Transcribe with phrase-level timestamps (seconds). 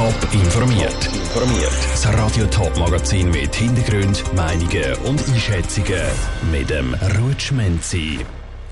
[0.00, 1.10] Top informiert.
[1.12, 1.76] Informiert.
[1.92, 6.00] Das Radio Top Magazin mit Hintergrund, Meinungen und Einschätzungen
[6.50, 8.20] mit dem Rutschmenzi.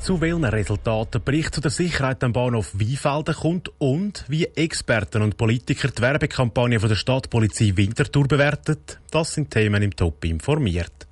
[0.00, 5.36] Zu welchen Resultaten Bericht zu der Sicherheit am Bahnhof Weinfelden kommt und wie Experten und
[5.36, 11.06] Politiker die Werbekampagne von der Stadtpolizei Winterthur bewertet, das sind Themen im Top informiert.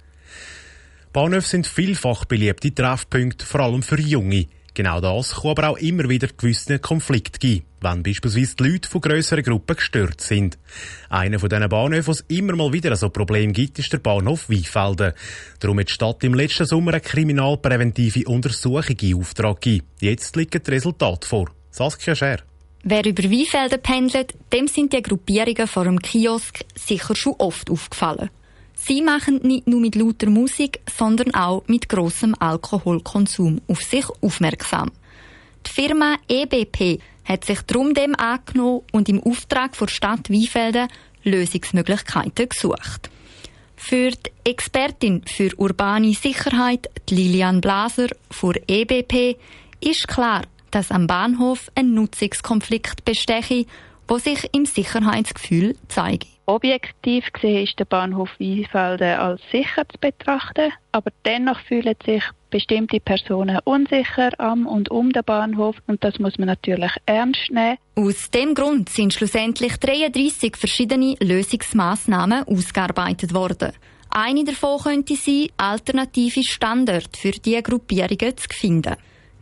[1.12, 4.46] Bahnhöfe sind vielfach beliebte Treffpunkte, vor allem für Junge.
[4.76, 9.00] Genau das kann aber auch immer wieder gewisse Konflikte geben, wenn beispielsweise die Leute von
[9.00, 10.58] grösseren Gruppen gestört sind.
[11.08, 15.14] Einer von diesen Bahnhöfen, es immer mal wieder so Problem gibt, ist der Bahnhof Weinfelden.
[15.60, 19.86] Darum hat die Stadt im letzten Sommer eine kriminalpräventive Untersuchung in Auftrag gegeben.
[20.00, 21.50] Jetzt liegen die Resultate vor.
[21.70, 22.40] Saskia Scher.
[22.82, 28.28] Wer über Weinfelden pendelt, dem sind die Gruppierungen vor dem Kiosk sicher schon oft aufgefallen.
[28.78, 34.92] Sie machen nicht nur mit lauter Musik, sondern auch mit großem Alkoholkonsum auf sich aufmerksam.
[35.66, 40.88] Die Firma EBP hat sich darum dem angenommen und im Auftrag der Stadt Weinfelden
[41.24, 43.10] Lösungsmöglichkeiten gesucht.
[43.74, 49.36] Für die Expertin für urbane Sicherheit, Lilian Blaser von EBP,
[49.80, 53.66] ist klar, dass am Bahnhof ein Nutzungskonflikt bestehe,
[54.08, 56.26] wo sich im Sicherheitsgefühl zeigt.
[56.46, 63.00] Objektiv gesehen ist der Bahnhof Weinfelden als sicher zu betrachten, aber dennoch fühlen sich bestimmte
[63.00, 67.78] Personen unsicher am und um den Bahnhof und das muss man natürlich ernst nehmen.
[67.96, 73.72] Aus dem Grund sind schlussendlich 33 verschiedene Lösungsmaßnahmen ausgearbeitet worden.
[74.10, 78.94] Eine davon könnte sein, alternative Standorte für diese Gruppierungen zu finden.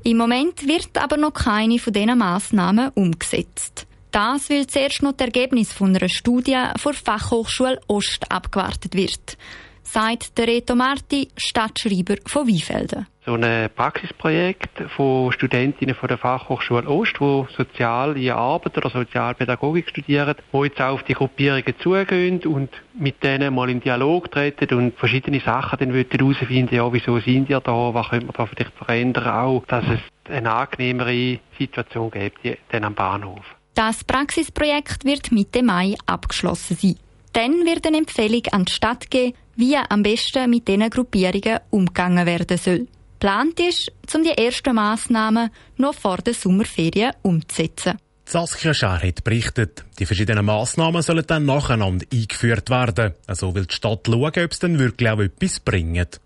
[0.05, 3.87] Im Moment wird aber noch keine von diesen Massnahmen umgesetzt.
[4.15, 9.37] Das, weil zuerst noch das Ergebnis von einer Studie vor Fachhochschule Ost abgewartet wird,
[9.83, 13.09] sagt der Reto Marti, Stadtschreiber von Weinfelden.
[13.27, 20.37] So ein Praxisprojekt von Studentinnen von der Fachhochschule Ost, die soziale Arbeit oder Sozialpädagogik studieren,
[20.53, 25.41] die jetzt auf die Gruppierungen zugehen und mit denen mal in Dialog treten und verschiedene
[25.41, 29.65] Sachen dann herausfinden, ja, wieso sind ihr da, was könnte man da vielleicht verändern, auch,
[29.67, 32.39] dass es eine angenehmere Situation gibt,
[32.71, 33.45] dann am Bahnhof.
[33.75, 36.97] Das Praxisprojekt wird Mitte Mai abgeschlossen sein.
[37.33, 42.25] Dann wird eine Empfehlung an die Stadt geben, wie am besten mit diesen Gruppierungen umgegangen
[42.25, 42.87] werden soll.
[43.19, 47.99] Plant ist, um die ersten Massnahmen noch vor der Sommerferien umzusetzen.
[48.27, 53.15] Saskia Schär hat berichtet, die verschiedenen Massnahmen sollen dann nacheinander eingeführt werden.
[53.27, 56.21] Also will die Stadt schauen, ob es dann wirklich auch etwas bringt.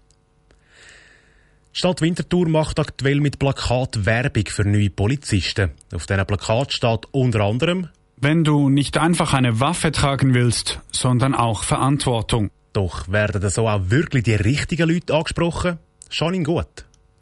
[1.79, 5.71] Die Stadt Winterthur macht aktuell mit Plakat Werbung für neue Polizisten.
[5.95, 11.37] Auf diesem Plakat steht unter anderem Wenn du nicht einfach eine Waffe tragen willst, sondern
[11.37, 12.51] auch Verantwortung.
[12.73, 15.79] Doch werden so auch wirklich die richtigen Leute angesprochen?
[16.11, 16.67] Schon in gut.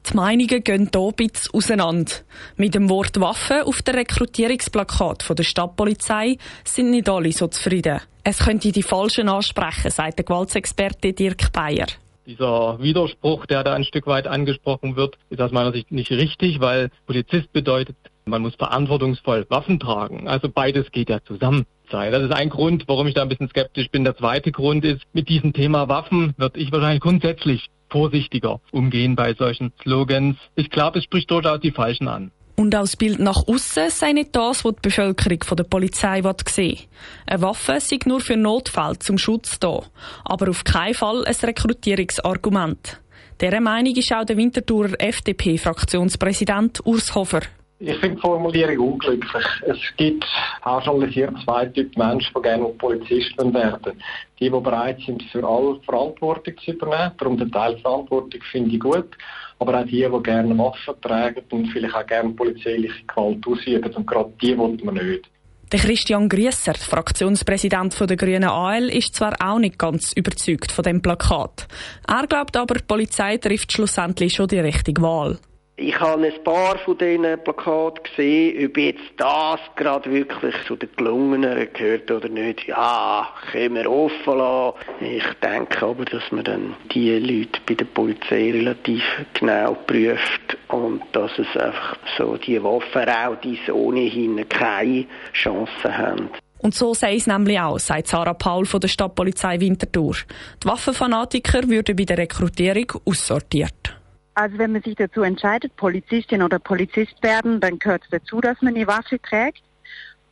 [0.09, 2.13] Die Meinungen gehen hier ein bisschen auseinander.
[2.57, 8.01] Mit dem Wort Waffe auf dem Rekrutierungsplakat der Stadtpolizei sind nicht alle so zufrieden.
[8.25, 11.89] Es könnte die Falschen ansprechen, sagt der Gewaltsexperte Dirk Bayer.
[12.27, 16.59] Dieser Widerspruch, der da ein Stück weit angesprochen wird, ist aus meiner Sicht nicht richtig,
[16.59, 20.27] weil Polizist bedeutet, man muss verantwortungsvoll Waffen tragen.
[20.27, 21.67] Also beides geht ja zusammen.
[21.89, 24.03] Das ist ein Grund, warum ich da ein bisschen skeptisch bin.
[24.03, 29.35] Der zweite Grund ist, mit diesem Thema Waffen wird ich wahrscheinlich grundsätzlich vorsichtiger umgehen bei
[29.35, 30.37] solchen Slogans.
[30.57, 32.33] Ich glaube, es spricht durchaus die Falschen an.
[32.57, 36.79] Und als Bild nach außen sei nicht das, was die Bevölkerung von der Polizei sehen
[37.27, 39.83] Eine Waffe sei nur für Notfälle zum Schutz da,
[40.25, 43.01] aber auf keinen Fall ein Rekrutierungsargument.
[43.39, 47.43] Dieser Meinung ist auch der Winterthurer FDP-Fraktionspräsident Urs Hofer.
[47.79, 49.45] Ich finde die Formulierung unglücklich.
[49.67, 50.25] Es gibt
[50.63, 54.03] pauschalisiert zwei Typen Menschen, die gerne Polizisten werden.
[54.41, 57.13] Die, die bereit sind, für alle Verantwortung zu übernehmen.
[57.19, 59.11] Darum den Teil Verantwortung finde ich gut.
[59.59, 63.95] Aber auch die, die gerne Waffen tragen und vielleicht auch gerne polizeiliche Gewalt ausüben.
[63.95, 65.31] Und gerade die wollen man nicht.
[65.73, 71.03] Der Christian Grieser, Fraktionspräsident der Grünen AL, ist zwar auch nicht ganz überzeugt von dem
[71.03, 71.67] Plakat.
[72.07, 75.39] Er glaubt aber, die Polizei trifft schlussendlich schon die richtige Wahl.
[75.79, 80.89] Ich habe ein paar von diesen Plakaten gesehen, ob jetzt das gerade wirklich zu den
[80.97, 82.67] gelungeneren gehört oder nicht.
[82.67, 84.79] Ja, können wir offen lassen.
[85.01, 89.03] Ich denke aber, dass man dann die Leute bei der Polizei relativ
[89.35, 96.31] genau prüft und dass es einfach so die Waffenrau, die ohnehin keine Chance haben.
[96.59, 100.17] Und so sei es nämlich auch, sagt Sarah Paul von der Stadtpolizei Winterthur.
[100.63, 103.96] Die Waffenfanatiker würden bei der Rekrutierung aussortiert.
[104.37, 108.61] Also wenn man sich dazu entscheidet, Polizistin oder Polizist werden, dann gehört es dazu, dass
[108.61, 109.63] man eine Waffe trägt.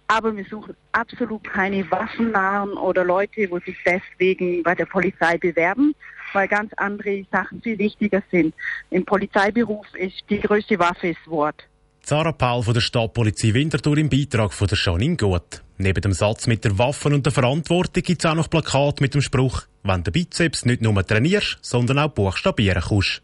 [0.09, 5.95] Aber wir suchen absolut keine Waffennarren oder Leute, wo sich deswegen bei der Polizei bewerben,
[6.35, 8.55] weil ganz andere Sachen viel wichtiger sind.
[8.91, 11.65] Im Polizeiberuf ist die größte Waffe das Wort.
[12.03, 15.63] Zara Paul von der Stadtpolizei Winterthur im Beitrag von der Janine Gut.
[15.79, 19.15] Neben dem Satz mit der Waffen und der Verantwortung gibt es auch noch Plakate mit
[19.15, 23.24] dem Spruch, wenn der Bizeps nicht nur trainierst, sondern auch buchstabieren kannst.